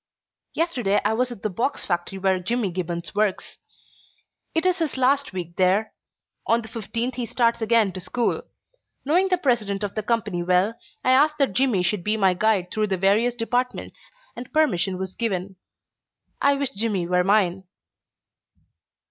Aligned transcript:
Yesterday 0.55 0.99
I 1.05 1.13
was 1.13 1.31
at 1.31 1.43
the 1.43 1.49
box 1.51 1.85
factory 1.85 2.17
where 2.17 2.39
Jimmy 2.39 2.71
Gibbons 2.71 3.13
works. 3.13 3.59
It 4.55 4.65
is 4.65 4.79
his 4.79 4.97
last 4.97 5.31
week 5.31 5.57
there. 5.57 5.93
On 6.47 6.63
the 6.63 6.67
fifteenth 6.67 7.13
he 7.13 7.27
starts 7.27 7.61
again 7.61 7.91
to 7.91 7.99
school. 7.99 8.41
Knowing 9.05 9.27
the 9.27 9.37
president 9.37 9.83
of 9.83 9.93
the 9.93 10.01
company 10.01 10.41
well, 10.41 10.73
I 11.03 11.11
asked 11.11 11.37
that 11.37 11.53
Jimmy 11.53 11.83
should 11.83 12.03
be 12.03 12.17
my 12.17 12.33
guide 12.33 12.71
through 12.71 12.87
the 12.87 12.97
various 12.97 13.35
departments, 13.35 14.09
and 14.35 14.51
permission 14.51 14.97
was 14.97 15.13
given. 15.13 15.55
I 16.41 16.55
wish 16.55 16.71
Jimmy 16.71 17.05
were 17.05 17.23
mine. 17.23 17.65